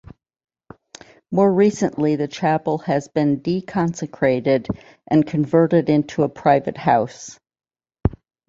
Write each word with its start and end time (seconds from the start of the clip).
More 1.29 1.53
recently 1.53 2.15
the 2.15 2.27
chapel 2.27 2.79
has 2.79 3.07
been 3.07 3.39
deconsecrated 3.41 4.65
and 5.05 5.27
converted 5.27 5.91
into 5.91 6.23
a 6.23 6.27
private 6.27 6.77
house. 6.77 7.39